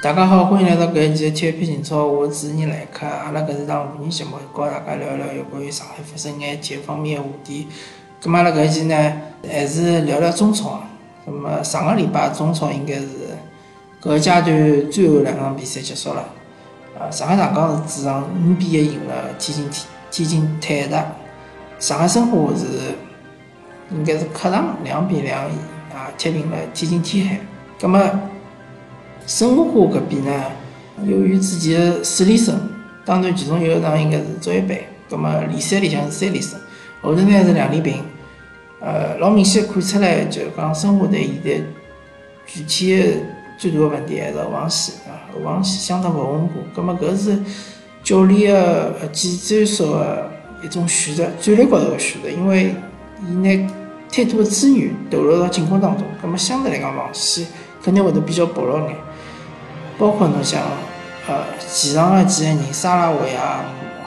[0.00, 3.04] 大家好，欢迎来到搿一期的体育篇情操，我是主持人来客。
[3.04, 7.66] 阿拉搿是档无人节目，告大家聊聊有关于上海发生眼体育方面的话题。
[8.22, 9.12] 咁阿拉搿一期呢，
[9.50, 10.80] 还是聊聊中超。
[11.26, 13.08] 那么上个礼拜中超应该是
[14.00, 16.28] 搿个阶段最后两场比赛结束了。
[16.96, 21.04] 呃，上海上港是主场五比一赢了天津天天津泰达。
[21.80, 22.94] 上海申花是
[23.90, 25.44] 应该是客场两比两
[25.92, 27.40] 啊踢平了天津天海。
[27.80, 27.98] 咁么？
[29.28, 30.32] 申花搿边呢，
[31.04, 32.58] 由于自己的四连胜，
[33.04, 36.58] 当然其中有一场应该是足协杯，葛末联赛里向是三连胜，
[37.02, 38.02] 后头呢是两连平，
[38.80, 41.60] 呃，老明显看出来，就讲申花队现在
[42.46, 43.04] 具体的
[43.58, 47.38] 最大的问题还是后防线啊，防线相当勿稳固，葛末搿是
[48.02, 50.32] 教练的几战术的
[50.64, 52.74] 一种选择，战略高头的选择，因为
[53.28, 53.70] 伊拿
[54.10, 57.46] 太多的资源投入到进攻当中，葛末相对来讲防线
[57.84, 58.96] 肯定会得比较薄弱眼。
[59.98, 60.62] 包括侬像，
[61.26, 63.38] 呃，前场个几个人，沙拉维也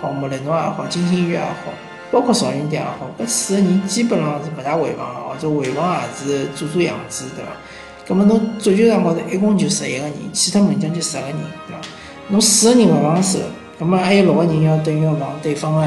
[0.00, 1.72] 好，莫雷诺也好，金星宇也好，
[2.10, 7.50] 包括邵云迪也好，搿四个人基本上是勿大回防个，或者回防也是做做样子，对伐？
[8.08, 11.80] 葛末侬足球场高头一共就十一个人，其他门将就十个人，对伐？
[12.28, 13.38] 侬四个人勿防守，
[13.78, 15.82] 葛末还有六个人要等于要防对方个，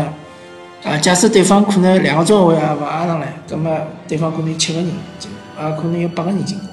[0.89, 6.69] 啊，假设对方可能两个中卫也勿压上来，葛末对方可能有七个人进，啊，可能有八个人进攻。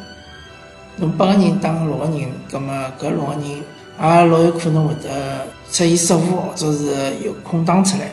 [0.98, 6.86] 侬八个人打六个人，葛末搿六个人也老有可能会得出现失误，或者是
[7.24, 8.10] 有空档出来，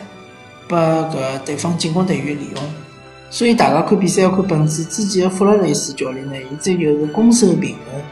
[0.68, 2.62] 拨搿对方进攻队员利用。
[3.30, 4.84] 所以大家看比赛要看本质。
[4.84, 8.02] 之前的弗洛雷斯教练呢，伊追求是攻守平衡，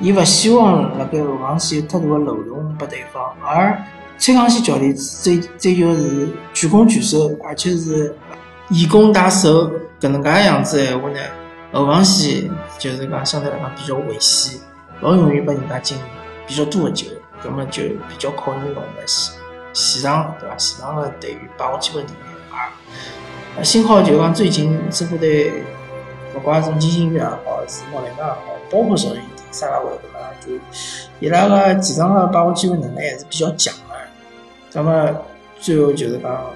[0.00, 3.22] 伊勿希望辣盖后防线有太大的漏洞拨对方。
[3.44, 3.76] 而
[4.18, 8.14] 崔康熙教练追追求是全攻全守，而且是
[8.70, 11.18] 以攻代守，搿能介样子闲话呢？
[11.72, 14.60] 后防线就是讲相对来讲比较危险，
[15.00, 15.98] 老容易被人家进
[16.46, 17.06] 比较多的球，
[17.42, 19.34] 葛么就比较考验侬的前
[19.72, 20.56] 前场对伐？
[20.56, 22.16] 前场的队员把握机会能力
[22.50, 22.72] 啊。
[23.62, 25.52] 幸好就讲最近申花队，
[26.34, 28.40] 勿管是金星宇也好，是莫雷纳也好，
[28.70, 30.18] 包括邵云迪、沙拉维对伐？
[30.40, 30.52] 就
[31.20, 33.94] 伊拉个前场个把握机会能力还是比较强的。
[34.72, 35.14] 那么
[35.60, 36.50] 最后就是讲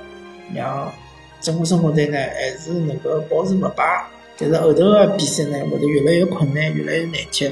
[0.55, 0.93] 让
[1.41, 4.05] 整个申花队呢，还是能够保持不败。
[4.39, 7.51] 但是后头个比赛呢，会得越来越困难，越来越难踢。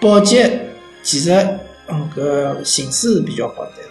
[0.00, 0.36] 保级
[1.02, 1.30] 其实，
[1.88, 3.90] 嗯，搿形势是比较好，但是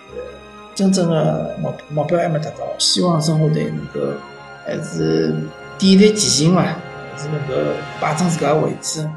[0.75, 2.67] 真正个目目标还没达到。
[2.77, 3.99] 希望申花队能够
[4.63, 5.33] 还是
[5.79, 7.55] 砥砺前行伐，还是能够
[7.99, 9.09] 摆正自家位置。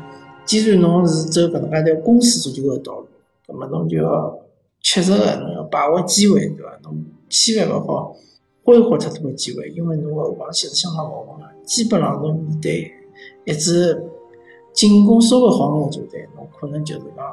[0.46, 3.08] 既然侬是走搿能介条公司足球个道路，
[3.46, 4.38] 葛末侬就要
[4.80, 6.78] 切实个侬要把握机会，对伐？
[6.84, 8.16] 侬千万勿好
[8.64, 12.94] 挥霍太多个机会，因为侬个后防线是相当勿稳个，基本上侬面对。
[13.44, 14.02] 一支
[14.72, 17.24] 进攻稍微好眼球队，侬可能就是讲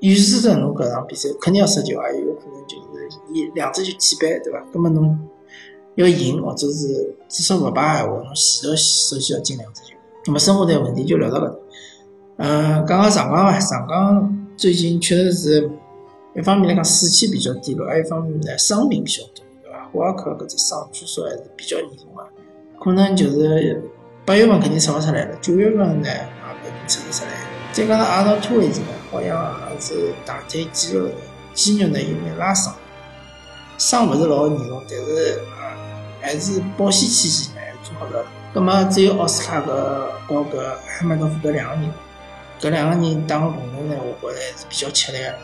[0.00, 4.64] 预示着侬搿场比赛肯定要失球，也有可能就是以两只就击败，对伐？
[4.72, 5.18] 葛末侬
[5.96, 9.94] 要赢或者是至少勿败闲话，侬前头首先要进两只球。
[10.24, 11.54] 葛末申花队问题就聊到搿搭。
[12.38, 13.60] 嗯，讲讲上港伐？
[13.60, 15.70] 上港最近确实是
[16.34, 19.88] 一方面来讲士气比较低落，还有一方面呢伤病比较多，对伐？
[19.92, 22.24] 胡尔克搿只伤据说还是比较严重个，
[22.82, 23.82] 可能就是。
[24.28, 27.30] 八月份肯定测勿出来了，九月份呢也不一定测得出来。
[27.72, 31.08] 再加上阿道托位置呢，好像也是大腿肌肉
[31.54, 32.74] 肌肉呢有眼拉伤，
[33.78, 35.72] 伤勿是老严重，但是啊
[36.20, 38.22] 还是保险起见呢做好了。
[38.52, 41.90] 葛末只有奥斯卡和和搿哈梅多夫搿两个人，
[42.60, 45.34] 搿两个人打个共同呢，我觉着还是比较吃力个。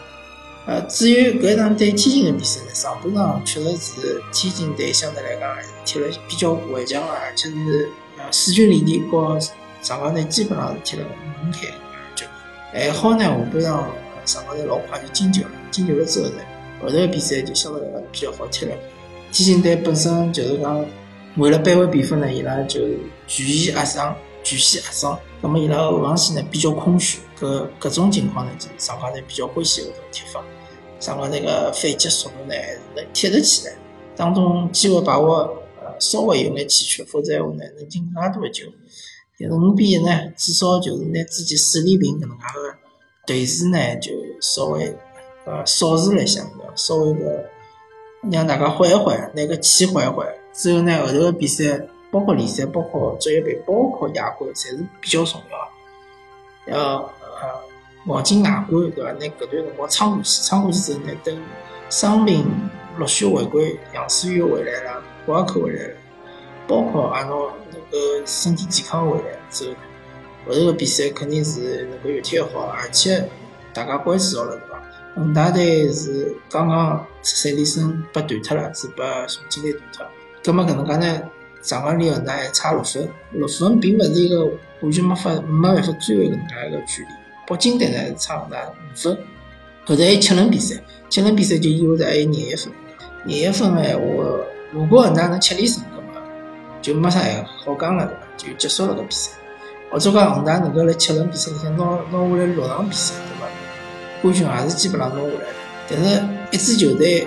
[0.67, 7.89] 呃，至于搿一场对天津的比赛呢，上半场确实是天津队相对来讲还是踢了比较顽强个，而且是。
[8.31, 9.39] 势均力敌，和
[9.83, 11.05] 上港队基本上是踢了
[11.43, 11.69] 门开，
[12.15, 12.27] 就
[12.73, 13.21] 还好呢。
[13.21, 13.95] 下半场
[14.25, 16.41] 上港队老快就进球了，进球了之后呢，
[16.83, 18.75] 后头比赛就相对来讲比较好踢了。
[19.31, 20.85] 天津队本身就是讲
[21.37, 22.81] 为了扳回比分呢，伊拉就
[23.27, 25.19] 全线压上，全线压上。
[25.43, 30.43] 那么伊拉后防线呢比较空虚，搿搿种情况呢，就是上港队比较欢喜搿种踢法。
[30.99, 32.55] 上港队个反击速度呢
[32.97, 33.75] 能踢得起来，
[34.17, 35.61] 当中机会把握。
[35.99, 38.67] 稍微有眼欠缺，否则闲话呢，能进更加多的球。
[39.39, 42.75] 但是五比一呢，至少就是拿自己四连平搿能介个
[43.27, 44.97] 对手呢，就稍微
[45.45, 46.47] 呃扫视了一下，
[46.77, 47.45] 稍微个
[48.31, 50.27] 让大家缓一缓，拿个气缓一缓。
[50.53, 51.81] 之后呢，后头个比赛，
[52.13, 56.73] 包括联赛，包括职业杯，包括亚冠，侪是比较重要。
[56.73, 57.61] 要呃
[58.07, 59.11] 咬紧牙关，对伐？
[59.13, 61.43] 拿搿段辰光撑过去，撑过去之后呢，等
[61.91, 62.47] 伤病
[62.99, 65.03] 陆续回归，杨思雨回来了。
[65.25, 65.91] 胡尔克回来，
[66.67, 69.75] 包括阿诺能够身体健康回来之后，
[70.47, 73.29] 后头个比赛肯定是能够越踢越好，而且
[73.73, 74.83] 大家关系好了对伐？
[75.15, 80.07] 恒大队是刚刚赛里森被断脱了，是被重庆队断脱。
[80.43, 81.23] 葛末搿能介呢，
[81.63, 84.45] 上港离恒大还差六分，六分并勿是一个
[84.81, 87.09] 完全没法没办法追回搿能介一个距离。
[87.47, 89.15] 北京队呢差恒大五分，
[89.85, 92.73] 后头还有七轮比赛，七轮比赛就意味着还有廿一分。
[93.25, 94.05] 廿一分个闲话，
[94.75, 96.21] 如果恒大能七连胜，葛末
[96.83, 97.21] 就没啥
[97.65, 98.21] 好讲了，对伐？
[98.37, 99.31] 就结束了搿比赛。
[99.89, 103.47] 或者讲恒大能够辣七轮比赛里向拿拿下来六场比赛，对伐？
[104.21, 105.41] 冠军也是基本上拿下来了，
[105.89, 107.25] 但是一支球队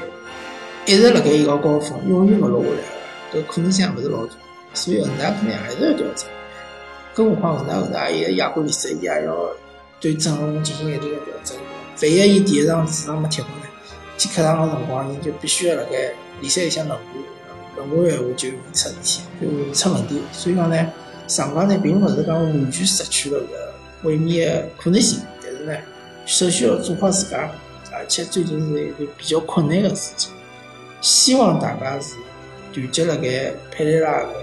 [0.85, 4.33] 一直辣盖一个高峰，永远勿落下来，搿可能性也勿是老大，
[4.73, 6.27] 所以恒大可能还是要调整。
[7.13, 9.49] 更何况恒大后头也有亚冠联赛，伊也要
[10.01, 11.57] 对阵容进行一定的调整。
[12.01, 13.63] 万一伊第一场、第二场没踢好呢？
[14.17, 17.23] 踢客场个辰光，伊就必须要辣盖联赛里向轮换，
[17.77, 20.21] 轮换闲话就会出事体，就会出问题。
[20.33, 20.87] 所以讲呢，
[21.27, 23.39] 上港呢并勿是讲完全失去了
[24.03, 25.73] 搿卫冕个可能性，但是呢。
[26.25, 27.49] 首先要做好自家，
[27.89, 30.29] 而且最近是一个比较困难的事情。
[30.99, 32.15] 希望大家是
[32.73, 34.33] 团结辣盖佩雷拉个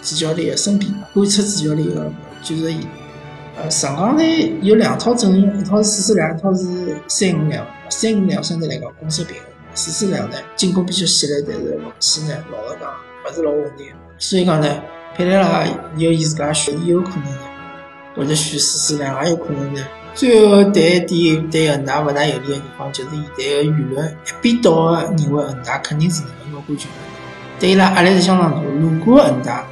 [0.00, 2.08] 主教练的身边，观察主教练个
[2.44, 2.86] 就是伊。
[3.56, 4.22] 呃，上港呢
[4.62, 7.66] 有两套阵容，一套是四四两，一套是三五两。
[7.90, 12.90] 三五两相对来讲攻守平衡，四四两呢进攻比较犀利，但是防线呢老实讲
[13.24, 13.86] 勿是老稳定。
[14.18, 14.68] 所以讲呢，
[15.16, 15.64] 佩雷拉
[15.96, 17.38] 有伊自家选，有可能的，
[18.16, 19.80] 或者选四四两也有可能呢。
[20.14, 28.60] 最后，对一点对恒大勿大有利的地方，就是现在个舆论一边倒的认为恒大肯定是能够拿冠军的，对伊拉压力是相当大。
[28.60, 29.66] 如果恒大，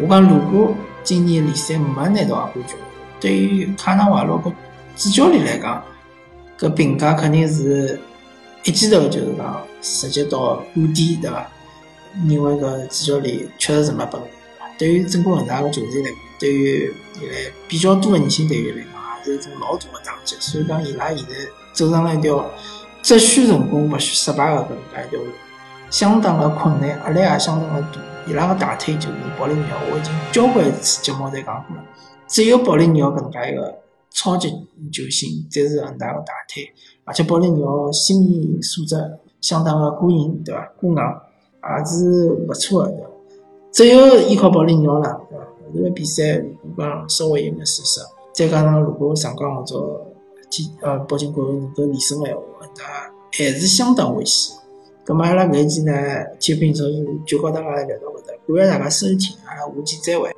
[0.00, 2.76] 我讲如果今年联赛没拿到冠军，
[3.20, 4.52] 对于卡纳瓦罗个
[4.96, 5.80] 主教练来讲，
[6.58, 7.98] 搿评价肯定是
[8.66, 11.48] 一记头就是讲直接到谷底，对伐？
[12.28, 14.26] 因为搿主教练确实是没本事。
[14.76, 17.34] 对于整个恒大个球队来讲，对于现在
[17.68, 18.92] 比较多的年轻队员来讲。
[19.18, 21.34] 也是一种老大的打击，所以讲伊拉现在
[21.72, 22.48] 走上了一条
[23.02, 25.26] 只许成功勿许失败的搿能介一条路，
[25.90, 28.00] 相当的困难，压力也相当的大。
[28.26, 31.84] 伊拉个大腿就是保利尼奥，我已经交关次节目侪讲过了。
[32.26, 33.78] 只有保利尼奥搿能介一个
[34.10, 34.50] 超级
[34.92, 36.72] 球星，才是恒大个大腿。
[37.06, 38.96] 而且保利尼奥心理素质
[39.40, 40.72] 相当的过硬，对伐？
[40.78, 42.94] 过硬也是勿错的。
[43.72, 45.44] 只有依靠保利尼奥了，对伐？
[45.44, 48.02] 后头个比赛如果讲稍微有眼失色。
[48.34, 49.74] 再加上，如果上港或者
[50.50, 52.42] 天呃北京国安能够连胜个闲话，
[52.76, 52.84] 那
[53.32, 54.54] 还是相当危险。
[55.06, 55.92] 咁么阿拉搿一期呢，
[56.38, 56.80] 体育频道
[57.24, 60.35] 就教大家聊到搿搭，感谢大家收听，阿拉下期再会。